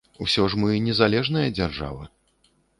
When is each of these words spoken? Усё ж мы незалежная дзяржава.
Усё 0.25 0.45
ж 0.53 0.57
мы 0.63 0.79
незалежная 0.87 1.45
дзяржава. 1.61 2.11